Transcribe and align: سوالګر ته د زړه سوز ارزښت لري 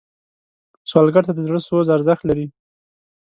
سوالګر 0.89 1.23
ته 1.27 1.33
د 1.35 1.39
زړه 1.47 1.59
سوز 1.67 1.87
ارزښت 1.97 2.23
لري 2.29 2.45